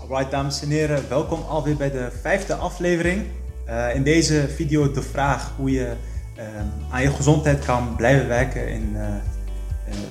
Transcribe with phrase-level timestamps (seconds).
[0.00, 3.24] Alright, dames en heren, welkom alweer bij de vijfde aflevering.
[3.68, 5.92] Uh, in deze video de vraag hoe je
[6.36, 6.44] uh,
[6.90, 9.06] aan je gezondheid kan blijven werken in uh,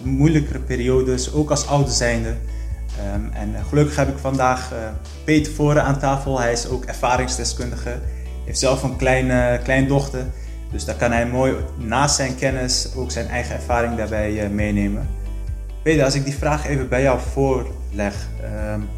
[0.03, 2.29] moeilijkere periodes, ook als ouder zijnde.
[3.15, 4.73] Um, en gelukkig heb ik vandaag
[5.23, 6.39] Peter Voren aan tafel.
[6.39, 7.99] Hij is ook ervaringsdeskundige.
[8.45, 10.25] Heeft zelf een kleine kleindochter.
[10.71, 15.07] Dus daar kan hij mooi naast zijn kennis ook zijn eigen ervaring daarbij meenemen.
[15.83, 18.27] Peter, als ik die vraag even bij jou voorleg.
[18.73, 18.89] Um,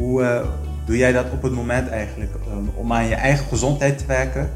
[0.00, 0.46] hoe uh,
[0.86, 4.50] doe jij dat op het moment eigenlijk um, om aan je eigen gezondheid te werken?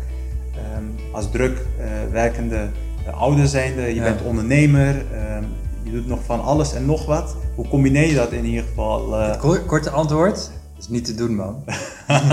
[0.77, 2.69] Um, als druk uh, werkende
[3.07, 4.03] uh, ouder zijnde, je ja.
[4.03, 5.47] bent ondernemer, um,
[5.83, 7.37] je doet nog van alles en nog wat.
[7.55, 9.13] Hoe combineer je dat in ieder geval?
[9.13, 11.65] Het korte antwoord is niet te doen, man.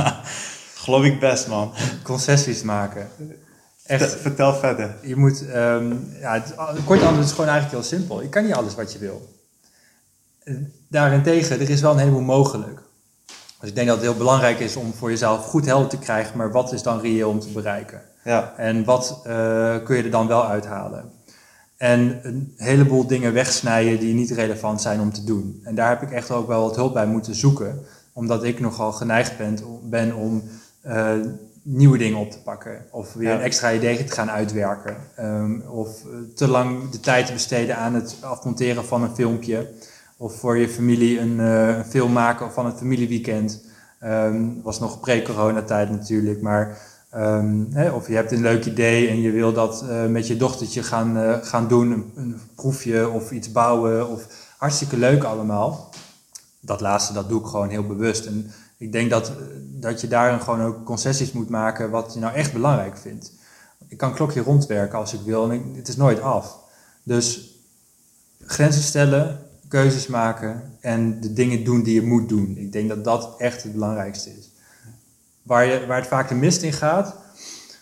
[0.83, 1.71] Geloof ik best, man.
[2.03, 3.07] Concessies maken.
[3.85, 4.15] Echt.
[4.15, 4.95] Vertel verder.
[5.01, 5.43] Je moet,
[6.19, 8.21] ja, het, het korte antwoord is gewoon eigenlijk heel simpel.
[8.21, 9.29] Je kan niet alles wat je wil.
[10.89, 12.81] Daarentegen, er is wel een heleboel mogelijk.
[13.61, 16.37] Dus ik denk dat het heel belangrijk is om voor jezelf goed helder te krijgen,
[16.37, 18.01] maar wat is dan reëel om te bereiken?
[18.23, 18.53] Ja.
[18.57, 21.11] En wat uh, kun je er dan wel uithalen?
[21.77, 25.61] En een heleboel dingen wegsnijden die niet relevant zijn om te doen.
[25.63, 28.91] En daar heb ik echt ook wel wat hulp bij moeten zoeken, omdat ik nogal
[28.91, 30.43] geneigd ben, ben om
[30.85, 31.13] uh,
[31.63, 32.85] nieuwe dingen op te pakken.
[32.91, 33.35] Of weer ja.
[33.35, 34.97] een extra idee te gaan uitwerken.
[35.19, 35.89] Um, of
[36.35, 39.69] te lang de tijd te besteden aan het afmonteren van een filmpje.
[40.21, 43.63] Of voor je familie een, uh, een film maken van het familieweekend.
[44.03, 46.77] Um, was nog pre-coronatijd natuurlijk, maar
[47.15, 50.37] um, hè, of je hebt een leuk idee en je wil dat uh, met je
[50.37, 54.09] dochtertje gaan, uh, gaan doen, een, proefje of iets bouwen.
[54.09, 54.27] Of
[54.57, 55.89] hartstikke leuk allemaal.
[56.59, 58.25] Dat laatste, dat doe ik gewoon heel bewust.
[58.25, 62.33] En ik denk dat, dat je daarin gewoon ook concessies moet maken wat je nou
[62.33, 63.31] echt belangrijk vindt.
[63.87, 66.57] Ik kan klokje rondwerken als ik wil en het is nooit af.
[67.03, 67.55] Dus
[68.45, 72.57] grenzen stellen, keuzes maken en de dingen doen die je moet doen.
[72.57, 74.49] Ik denk dat dat echt het belangrijkste is.
[75.43, 77.15] Waar, je, waar het vaak de mist in gaat,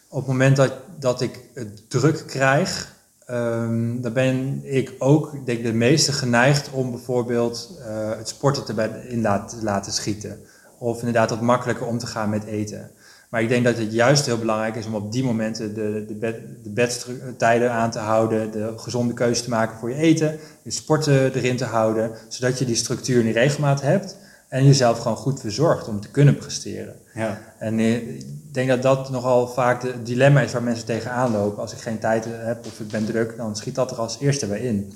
[0.07, 2.95] op het moment dat, dat ik het druk krijg,
[3.29, 9.01] um, dan ben ik ook denk de meeste geneigd om bijvoorbeeld uh, het sporten te
[9.07, 10.39] in laten, laten schieten.
[10.77, 12.91] Of inderdaad wat makkelijker om te gaan met eten.
[13.29, 16.15] Maar ik denk dat het juist heel belangrijk is om op die momenten de, de,
[16.15, 20.71] bed, de bedtijden aan te houden, de gezonde keuze te maken voor je eten, je
[20.71, 24.17] sporten erin te houden, zodat je die structuur en die regelmaat hebt
[24.47, 26.95] en jezelf gewoon goed verzorgt om te kunnen presteren.
[27.13, 27.41] Ja.
[27.57, 31.61] En ik denk dat dat nogal vaak het dilemma is waar mensen tegenaan lopen.
[31.61, 34.47] Als ik geen tijd heb of ik ben druk, dan schiet dat er als eerste
[34.47, 34.93] bij in.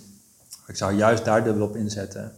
[0.67, 2.31] Ik zou juist daar dubbel op inzetten.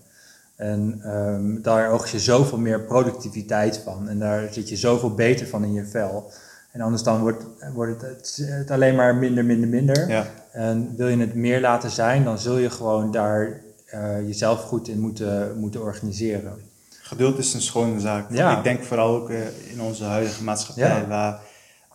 [0.55, 4.09] En um, daar oogst je zoveel meer productiviteit van.
[4.09, 6.31] En daar zit je zoveel beter van in je vel.
[6.71, 10.09] En anders dan wordt, wordt het, het alleen maar minder, minder, minder.
[10.09, 10.27] Ja.
[10.51, 13.61] En wil je het meer laten zijn, dan zul je gewoon daar
[13.93, 16.53] uh, jezelf goed in moeten, moeten organiseren.
[17.01, 18.31] Geduld is een schone zaak.
[18.31, 18.57] Ja.
[18.57, 21.07] Ik denk vooral ook uh, in onze huidige maatschappij, ja.
[21.07, 21.39] waar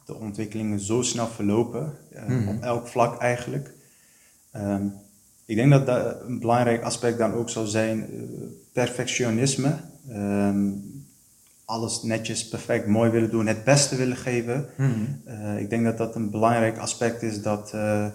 [0.06, 2.48] de ontwikkelingen zo snel verlopen, uh, mm -hmm.
[2.48, 3.72] op elk vlak eigenlijk.
[4.56, 4.94] Um,
[5.50, 8.22] ik denk dat, dat een belangrijk aspect dan ook zou zijn uh,
[8.72, 9.76] perfectionisme.
[10.10, 10.88] Um,
[11.64, 14.66] alles netjes, perfect, mooi willen doen, het beste willen geven.
[14.76, 15.22] Mm-hmm.
[15.28, 18.06] Uh, ik denk dat dat een belangrijk aspect is dat, uh,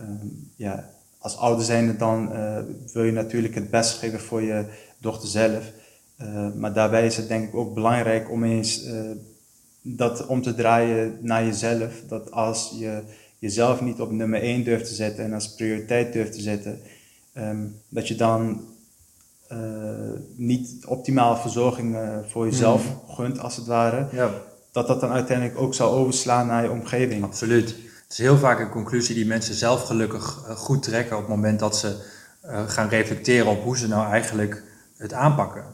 [0.00, 2.28] um, ja, als ouder zijnde dan
[2.92, 4.64] wil je natuurlijk het beste geven voor je
[4.98, 5.72] dochter zelf.
[6.56, 8.88] maar daarbij is het denk ik ook belangrijk om eens
[9.82, 12.02] dat om te draaien naar jezelf.
[12.08, 13.02] Dat als je
[13.40, 16.80] jezelf niet op nummer 1 durft te zetten en als prioriteit durft te zetten,
[17.34, 18.60] um, dat je dan
[19.52, 19.58] uh,
[20.36, 23.14] niet optimaal verzorging uh, voor jezelf mm.
[23.14, 24.06] gunt, als het ware.
[24.12, 24.30] Ja.
[24.72, 27.24] Dat dat dan uiteindelijk ook zal overslaan naar je omgeving.
[27.24, 27.68] Absoluut.
[27.68, 31.30] Het is heel vaak een conclusie die mensen zelf gelukkig uh, goed trekken op het
[31.30, 32.18] moment dat ze
[32.66, 34.62] gaan reflecteren op hoe ze nou eigenlijk
[34.96, 35.64] het aanpakken.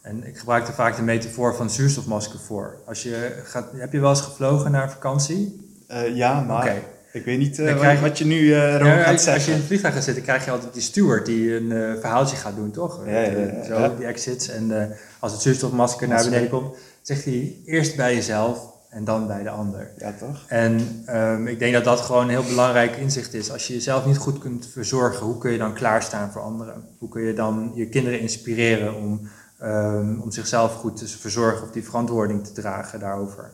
[0.00, 2.76] En ik gebruik er vaak de metafoor van zuurstofmasker voor.
[2.86, 5.70] Als je gaat, heb je wel eens gevlogen naar vakantie?
[6.14, 6.82] ja, maar okay.
[7.12, 9.34] Ik weet niet uh, wat, wat, je nu uh, ja, gaat zeggen.
[9.34, 11.92] Als je in het vliegtuig gaat zitten, krijg je altijd die steward die een uh,
[12.00, 13.00] verhaaltje gaat doen, toch?
[13.06, 14.48] Ja, ja, Zo, die exits.
[14.48, 19.42] En als het zuurstofmasker naar beneden komt, zegt hij eerst bij jezelf en dan bij
[19.42, 19.90] de ander.
[19.98, 20.44] Ja, toch?
[20.46, 23.50] En um, ik denk dat dat gewoon een heel belangrijk inzicht is.
[23.52, 26.84] Als je jezelf niet goed kunt verzorgen, hoe kun je dan klaarstaan voor anderen?
[26.98, 29.28] Hoe kun je dan je kinderen inspireren om,
[29.62, 33.50] um, om zichzelf goed te verzorgen of die verantwoording te dragen daarover?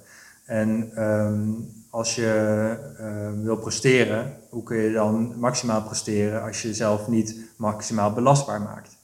[0.48, 6.68] En um, als je uh, wil presteren, hoe kun je dan maximaal presteren als je
[6.68, 8.96] jezelf niet maximaal belastbaar maakt?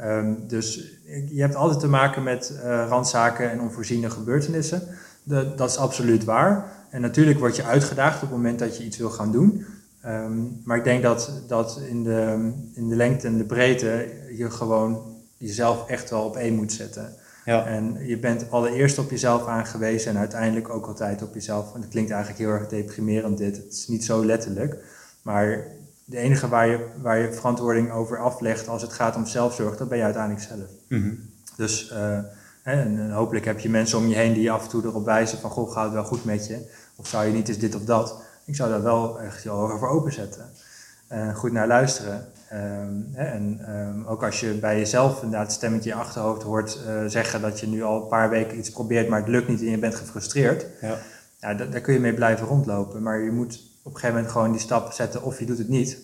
[0.00, 0.98] Um, dus
[1.28, 4.82] je hebt altijd te maken met uh, randzaken en onvoorziene gebeurtenissen.
[5.56, 6.72] Dat is absoluut waar.
[6.90, 9.66] En natuurlijk word je uitgedaagd op het moment dat je iets wil gaan doen.
[10.64, 15.16] Maar ik denk dat, dat in, de, in de lengte en de breedte je gewoon
[15.36, 17.12] jezelf echt wel op één moet zetten.
[17.48, 17.66] Ja.
[17.66, 21.74] En je bent allereerst op jezelf aangewezen en uiteindelijk ook altijd op jezelf.
[21.74, 23.56] En dat klinkt eigenlijk heel erg deprimerend dit.
[23.56, 24.76] Het is niet zo letterlijk.
[25.22, 25.66] Maar
[26.04, 29.88] de enige waar je, waar je verantwoording over aflegt als het gaat om zelfzorg, dat
[29.88, 30.68] ben je uiteindelijk zelf.
[30.88, 31.14] Mhm.
[31.56, 32.18] Dus uh,
[32.62, 35.38] en, hopelijk heb je mensen om je heen die je af en toe erop wijzen
[35.38, 36.70] van, goh, gaat het wel goed met je?
[36.96, 38.22] Of zou je niet eens dit of dat?
[38.44, 40.50] Ik zou daar wel echt je ogen voor openzetten.
[41.12, 42.26] Uh, goed naar luisteren.
[42.52, 46.42] Um, hè, en um, ook als je bij jezelf inderdaad het stemmetje in je achterhoofd
[46.42, 49.48] hoort uh, zeggen dat je nu al een paar weken iets probeert, maar het lukt
[49.48, 50.66] niet en je bent gefrustreerd.
[50.80, 50.98] Ja.
[51.40, 53.02] Ja, daar kun je mee blijven rondlopen.
[53.02, 55.68] Maar je moet op een gegeven moment gewoon die stap zetten of je doet het
[55.68, 55.98] niet.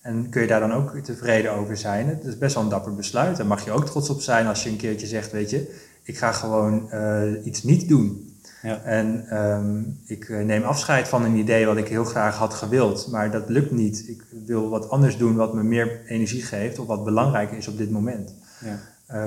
[0.00, 2.08] En kun je daar dan ook tevreden over zijn?
[2.08, 3.36] Het is best wel een dapper besluit.
[3.36, 6.18] Daar mag je ook trots op zijn als je een keertje zegt, weet je, ik
[6.18, 8.23] ga gewoon uh, iets niet doen.
[8.64, 8.80] Ja.
[8.82, 13.08] En um, ik eh, neem afscheid van een idee wat ik heel graag had gewild,
[13.10, 14.08] maar dat lukt niet.
[14.08, 17.78] Ik wil wat anders doen wat me meer energie geeft of wat belangrijker is op
[17.78, 18.34] dit moment.
[18.60, 18.78] Ja.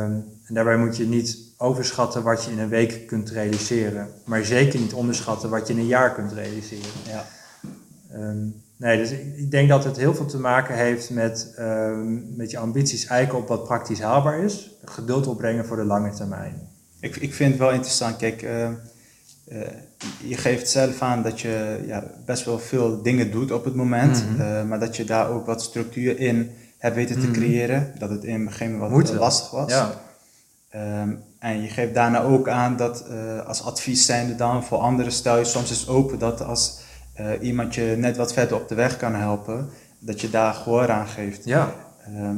[0.03, 4.45] Um, en daarbij moet je niet overschatten wat je in een week kunt realiseren, maar
[4.45, 6.91] zeker niet onderschatten wat je in een jaar kunt realiseren.
[7.07, 7.25] Ja.
[8.13, 11.59] Um, nee, dus ik, ik, denk dat het heel veel te maken heeft met,
[12.35, 16.67] met je ambities eiken op wat praktisch haalbaar is, geduld opbrengen voor de lange termijn.
[16.99, 18.69] Ik, ik vind het wel interessant, kijk, uh,
[19.51, 19.61] uh,
[20.23, 24.23] je geeft zelf aan dat je ja, best wel veel dingen doet op het moment,
[24.23, 24.41] mm -hmm.
[24.41, 27.41] uh, maar dat je daar ook wat structuur in hebt weten te mm -hmm.
[27.41, 29.71] creëren, dat het in het begin wat Moet lastig was.
[29.71, 29.91] Ja.
[31.01, 33.05] Um, en je geeft daarna ook aan dat
[33.45, 36.79] als advies zijnde dan voor anderen, stel je soms eens open dat als
[37.41, 41.07] iemand je net wat verder op de weg kan helpen, dat je daar gehoor aan
[41.07, 41.45] geeft.
[41.45, 41.73] Ja.
[42.09, 42.29] Uh,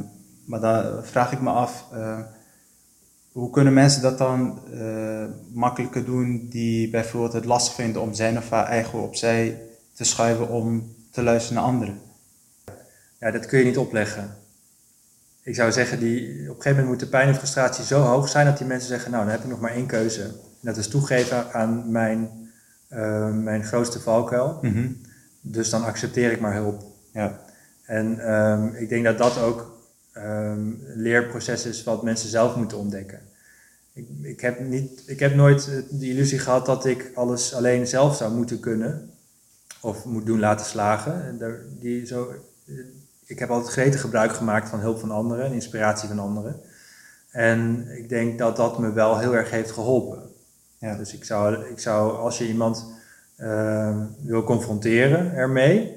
[0.46, 1.84] maar dan vraag ik me af,
[3.32, 4.58] hoe kunnen mensen dat dan
[5.52, 9.62] makkelijker doen die bijvoorbeeld het lastig vinden om zijn of haar eigen opzij
[9.94, 12.00] te schuiven om te luisteren naar anderen?
[13.18, 14.36] Ja, dat kun je niet opleggen.
[15.42, 18.28] Ik zou zeggen, die, op een gegeven moment moet de pijn en frustratie zo hoog
[18.28, 20.22] zijn dat die mensen zeggen, nou dan heb ik nog maar één keuze.
[20.22, 22.40] En dat is toegeven aan mijn
[22.92, 24.58] uh, mijn grootste valkuil.
[24.62, 25.00] Mm -hmm.
[25.40, 26.82] Dus dan accepteer ik maar hulp.
[27.12, 27.40] Ja.
[27.84, 29.79] En um, ik denk dat dat ook
[30.16, 33.20] um, leerproces is wat mensen zelf moeten ontdekken.
[33.92, 38.16] Ik, ik, heb niet, ik heb nooit de illusie gehad dat ik alles alleen zelf
[38.16, 39.10] zou moeten kunnen.
[39.80, 41.38] Of moet doen laten slagen.
[41.78, 42.34] Die zo,
[43.26, 46.60] ik heb altijd gretig gebruik gemaakt van hulp van anderen en inspiratie van anderen.
[47.30, 50.22] En ik denk dat dat me wel heel erg heeft geholpen.
[50.78, 50.96] Ja.
[50.96, 52.86] Dus ik zou, ik zou, als je iemand
[53.38, 55.96] uh, wil confronteren ermee,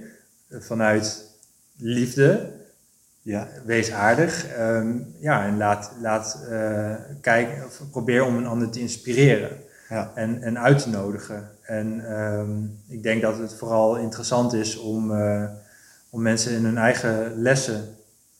[0.50, 1.25] vanuit
[1.77, 2.51] liefde,
[3.24, 3.48] ja.
[3.66, 4.46] wees aardig.
[4.60, 9.58] Um, ja, en laat, laat uh, kijken, of probeer om een ander te inspireren
[9.90, 10.12] ja.
[10.16, 11.50] en, en uit te nodigen.
[11.62, 15.44] En um, ik denk dat het vooral interessant is om, uh,
[16.10, 17.96] om mensen in hun eigen lessen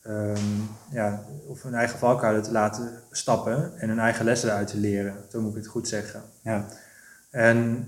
[0.06, 4.78] um, ja, of hun eigen valkuilen te laten stappen en hun eigen lessen eruit te
[4.78, 5.14] leren.
[5.30, 6.22] Zo moet ik het goed zeggen.
[6.42, 6.66] Ja.
[7.30, 7.86] En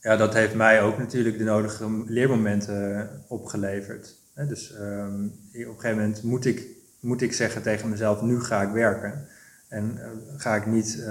[0.00, 4.14] ja, dat heeft mij ook natuurlijk de nodige leermomenten opgeleverd.
[4.46, 6.66] Dus um, op een gegeven moment moet ik,
[7.00, 9.26] moet ik zeggen tegen mezelf, nu ga ik werken.
[9.68, 10.04] En uh,
[10.36, 11.04] ga ik niet uh,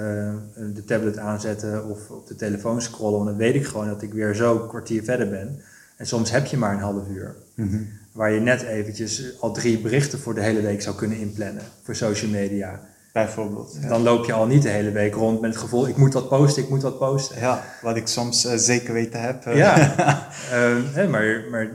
[0.73, 4.13] de tablet aanzetten of op de telefoon scrollen, want dan weet ik gewoon dat ik
[4.13, 5.61] weer zo een kwartier verder ben.
[5.97, 7.35] En soms heb je maar een half uur.
[7.55, 7.87] Mm -hmm
[8.17, 11.95] waar je net eventjes al drie berichten voor de hele week zou kunnen inplannen voor
[11.95, 12.79] social media.
[13.13, 13.77] Bijvoorbeeld.
[13.87, 16.29] Dan loop je al niet de hele week rond met het gevoel, ik moet wat
[16.29, 17.39] posten, ik moet wat posten.
[17.39, 19.43] Ja, wat ik soms uh, zeker weten heb.
[19.43, 19.77] Ja,
[20.97, 21.69] uh, maar, maar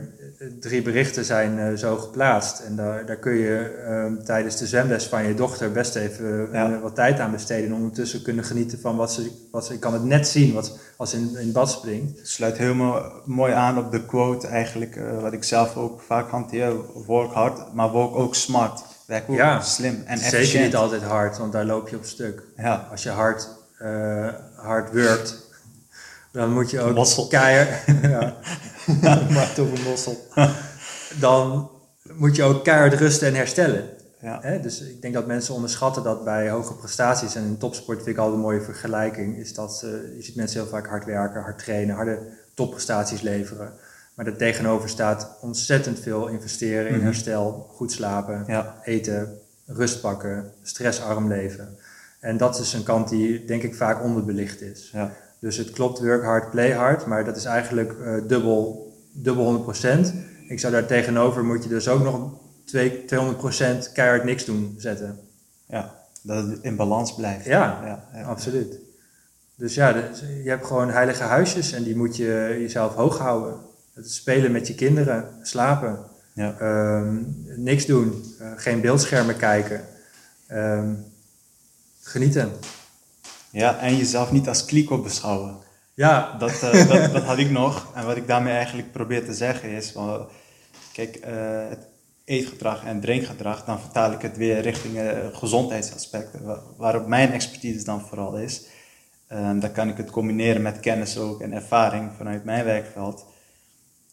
[0.59, 2.59] drie berichten zijn uh, zo geplaatst.
[2.59, 6.79] En daar, daar kun je uh, tijdens de zwemles van je dochter best even ja.
[6.79, 7.65] wat tijd aan besteden.
[7.65, 10.79] En ondertussen kunnen genieten van wat ze, wat ze ik kan het net zien wat,
[10.97, 12.17] als ze in, in bad springt.
[12.17, 16.29] Het sluit helemaal mooi aan op de quote eigenlijk, uh, wat ik zelf ook vaak
[16.29, 16.75] hanteer.
[17.05, 18.83] Work hard, maar work ook smart.
[19.07, 20.45] Werk ook ja, slim en efficiënt.
[20.45, 22.43] Zeker niet altijd hard, want daar loop je op stuk.
[22.57, 22.87] Ja.
[22.91, 23.49] Als je hard,
[24.55, 25.35] hard werkt,
[26.31, 27.69] dan moet je ook keihard...
[29.33, 30.27] maar toch een mossel.
[31.19, 31.69] Dan
[32.13, 33.89] moet je ook keihard rusten en herstellen.
[34.21, 34.57] Ja.
[34.57, 37.35] Dus ik denk dat mensen onderschatten dat bij hoge prestaties...
[37.35, 39.37] en in topsport vind ik altijd een mooie vergelijking...
[39.37, 41.95] is dat uh, je ziet mensen heel vaak hard werken, hard trainen...
[41.95, 42.19] harde
[42.53, 43.73] topprestaties leveren.
[44.13, 47.05] Maar er tegenover staat ontzettend veel investeren in mhm.
[47.05, 47.67] herstel...
[47.71, 48.75] goed slapen, ja.
[48.83, 51.77] eten, rust pakken, stressarm leven...
[52.23, 54.89] En dat is een kant die denk ik vaak onderbelicht is.
[54.93, 55.11] Ja.
[55.43, 60.09] Dus het klopt work hard, play hard, maar dat is eigenlijk uh, dubbel, dubbel 100%.
[60.47, 62.33] Ik zou daar tegenover moet je dus ook nog
[62.65, 65.19] 2, 200% keihard niks doen zetten.
[65.65, 67.45] Ja, dat het in balans blijft.
[67.45, 68.79] Ja, ja, ja absoluut.
[69.55, 73.59] Dus ja, dus je hebt gewoon heilige huisjes en die moet je jezelf hoog houden.
[73.93, 75.99] Het spelen met je kinderen, slapen,
[76.33, 76.55] ja.
[76.97, 79.81] Um, niks doen, uh, geen beeldschermen kijken,
[80.51, 81.05] um,
[82.01, 82.51] genieten.
[83.53, 85.57] Ja, en jezelf niet als kliko beschouwen.
[85.93, 86.35] Ja.
[86.37, 87.91] Dat, uh, dat, dat, had ik nog.
[87.95, 89.93] En wat ik daarmee eigenlijk probeer te zeggen is,
[90.93, 91.87] kijk, uh, het
[92.25, 98.01] eetgedrag en drinkgedrag, dan vertaal ik het weer richting uh, gezondheidsaspecten, waarop mijn expertise dan
[98.01, 98.65] vooral is.
[99.31, 103.25] Um, dan kan ik het combineren met kennis ook en ervaring vanuit mijn werkveld.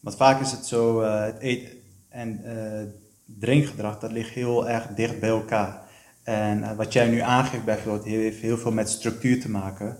[0.01, 1.75] Want vaak is het zo, het eet-
[2.09, 2.43] en
[3.25, 5.80] drinkgedrag, dat ligt heel erg dicht bij elkaar.
[6.23, 9.97] En wat jij nu aangeeft bijvoorbeeld, heeft heel veel met structuur te maken.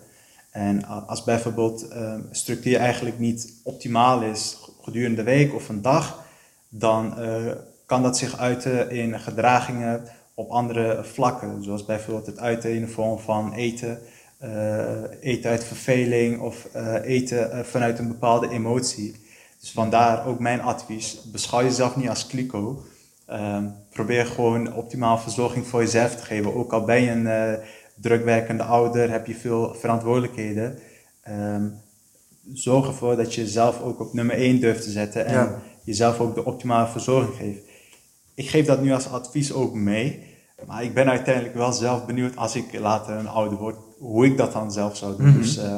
[0.52, 6.24] En als bijvoorbeeld uh, structuur eigenlijk niet optimaal is gedurende de week of een dag,
[6.70, 7.52] dan uh,
[7.86, 11.64] kan dat zich uiten in gedragingen op andere vlakken.
[11.64, 14.00] Zoals bijvoorbeeld het uiten in de vorm van eten,
[14.44, 16.68] uh, eten uit verveling of
[17.04, 19.16] eten vanuit een bepaalde emotie.
[19.60, 22.84] Dus vandaar ook mijn advies, beschouw jezelf niet als kliko.
[23.32, 26.56] Ehm, probeer gewoon optimaal verzorging voor jezelf te geven.
[26.56, 27.60] Ook al ben je een
[27.96, 30.80] drukwerkende ouder, heb je veel verantwoordelijkheden.
[31.30, 31.82] Um,
[32.54, 36.36] zorg ervoor dat je jezelf ook op nummer 1 durft te zetten en jezelf ook
[36.36, 37.62] de optimale verzorging geeft.
[38.36, 40.24] Ik geef dat nu als advies ook mee,
[40.68, 44.38] maar ik ben uiteindelijk wel zelf benieuwd als ik later een ouder word, hoe ik
[44.38, 45.28] dat dan zelf zou doen.
[45.28, 45.38] Mhm.
[45.38, 45.76] Dus, uh,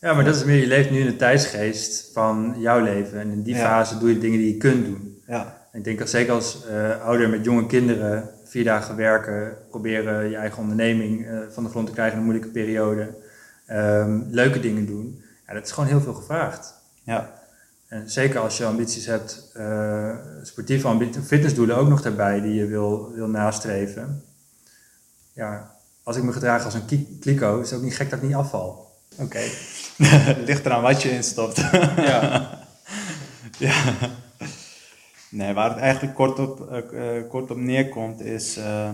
[0.00, 3.30] ja, maar dat is meer, je leeft nu in de tijdsgeest van jouw leven en
[3.30, 5.22] in die fase doe je dingen die je kunt doen.
[5.26, 5.61] Ja.
[5.72, 10.36] Ik denk dat zeker als uh, ouder met jonge kinderen vier dagen werken, proberen je
[10.36, 13.14] eigen onderneming uh, van de grond te krijgen in een moeilijke periode,
[13.70, 15.22] um, leuke dingen doen.
[15.46, 16.74] Ja, dat is gewoon heel veel gevraagd.
[17.02, 17.40] Ja.
[17.88, 22.66] En zeker als je ambities hebt, uh, sportieve ambities, fitnessdoelen ook nog daarbij die je
[22.66, 24.24] wil, wil nastreven.
[25.32, 28.24] Ja, als ik me gedraag als een kliko, is het ook niet gek dat ik
[28.24, 28.90] niet afval.
[29.12, 29.22] Oké.
[29.22, 29.50] Okay.
[30.46, 31.56] Ligt eraan wat je instopt.
[31.96, 32.58] ja.
[33.58, 33.82] ja.
[35.32, 38.90] Nee, waar het eigenlijk kort op, uh, kort op neerkomt is uh,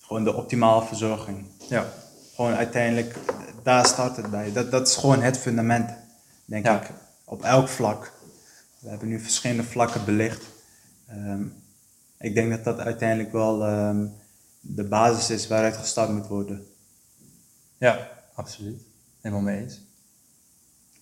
[0.00, 1.46] gewoon de optimale verzorging.
[1.68, 1.92] Ja.
[2.34, 3.18] Gewoon uiteindelijk,
[3.62, 4.52] daar start het bij.
[4.52, 5.90] Dat, dat is gewoon het fundament,
[6.44, 6.82] denk ja.
[6.82, 6.90] ik,
[7.24, 8.12] op elk vlak.
[8.78, 10.44] We hebben nu verschillende vlakken belicht.
[11.10, 11.54] Um,
[12.18, 14.12] ik denk dat dat uiteindelijk wel um,
[14.60, 16.66] de basis is waaruit gestart moet worden.
[17.78, 18.82] Ja, absoluut.
[19.20, 19.80] Helemaal mee eens.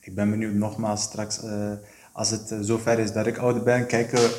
[0.01, 1.43] Ik ben benieuwd nogmaals straks...
[1.43, 1.73] Uh,
[2.15, 4.31] als het uh, zover is dat ik ouder ben, kijken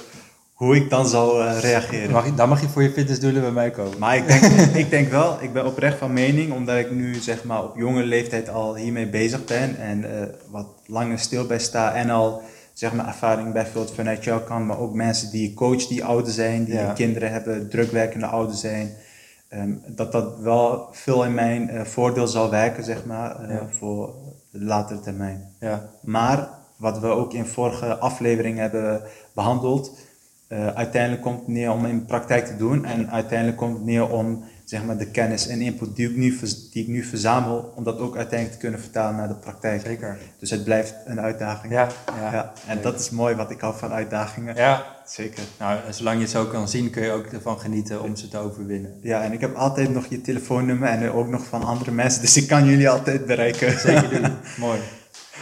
[0.54, 2.12] hoe ik dan zal uh, reageren.
[2.12, 4.00] Mag je, dan mag je voor je fitnessdoelen bij mij komen.
[4.00, 4.44] Maar ik denk,
[4.86, 8.04] ik denk wel, ik ben oprecht van mening, omdat ik nu zeg maar op jonge
[8.04, 10.08] leeftijd al hiermee bezig ben en uh,
[10.50, 12.42] wat langer stil bij sta en al
[12.74, 16.34] zeg maar ervaring bijvoorbeeld vanuit jouw kant, maar ook mensen die je coach die ouder
[16.34, 16.94] zijn, die ja.
[16.94, 18.92] kinderen hebben, drukwerkende ouder zijn.
[19.50, 23.68] Um, dat dat wel veel in mijn uh, voordeel zal werken, zeg maar, ja.
[23.70, 24.14] voor
[24.52, 25.54] de latere termijn.
[25.60, 25.90] Ja.
[26.02, 29.02] Maar wat we ook in vorige afleveringen hebben
[29.34, 29.98] behandeld.
[30.50, 34.10] Uh, uiteindelijk komt het neer om in praktijk te doen en uiteindelijk komt het neer
[34.10, 36.40] om zeg maar, de kennis en input die ik, nu,
[36.72, 39.82] die ik nu verzamel, om dat ook uiteindelijk te kunnen vertalen naar de praktijk.
[39.82, 40.18] Zeker.
[40.40, 41.74] Dus het blijft een uitdaging.
[41.74, 41.88] Ja,
[42.20, 42.54] ja, ja.
[42.68, 44.56] En dat is mooi wat ik hou van uitdagingen.
[44.56, 45.44] Ja, zeker.
[45.60, 48.38] Nou, zolang je het zo kan zien, kun je ook ervan genieten om ze te
[48.38, 49.00] overwinnen.
[49.02, 52.38] Ja, en ik heb altijd nog je telefoonnummer en ook nog van andere mensen, dus
[52.38, 53.80] ik kan jullie altijd bereiken.
[53.80, 54.32] Zeker doen.
[54.58, 54.80] mooi.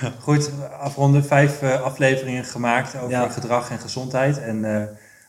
[0.19, 1.25] Goed, afronden.
[1.25, 3.29] Vijf uh, afleveringen gemaakt over ja.
[3.29, 4.39] gedrag en gezondheid.
[4.39, 4.83] En uh,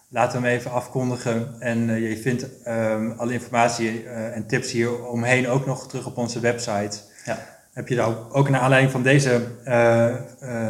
[0.09, 1.55] laten we hem even afkondigen.
[1.59, 6.17] En uh, je vindt um, alle informatie en tips hier omheen ook nog terug op
[6.17, 6.99] onze website.
[7.25, 7.39] Ja.
[7.73, 9.43] Heb je dan ook naar aanleiding van deze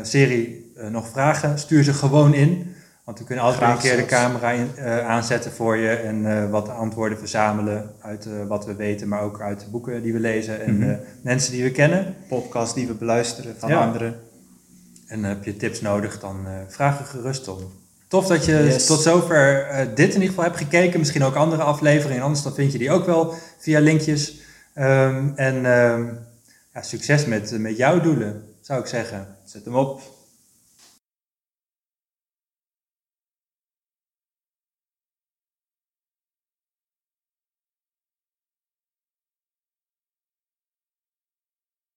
[0.03, 1.59] serie nog vragen?
[1.59, 2.74] Stuur ze gewoon in.
[3.05, 6.25] Want we kunnen altijd Graag een keer de camera in, uh, aanzetten voor je en
[6.25, 10.13] uh, wat antwoorden verzamelen uit uh, wat we weten, maar ook uit de boeken die
[10.13, 10.99] we lezen en mm -hmm.
[11.23, 12.17] mensen die we kennen.
[12.29, 13.85] Podcasts die we beluisteren van ja.
[13.85, 14.21] anderen.
[15.07, 17.73] En heb je tips nodig, dan vraag er gerust om.
[18.09, 18.87] Tof dat je yes.
[18.87, 20.99] tot zover dit in ieder geval hebt gekeken.
[20.99, 22.23] Misschien ook andere afleveringen.
[22.23, 24.41] Anders dan vind je die ook wel via linkjes.
[24.75, 26.19] Um, en um,
[26.75, 29.27] ja, succes met, met jouw doelen, zou ik zeggen.
[29.45, 30.01] Zet hem op.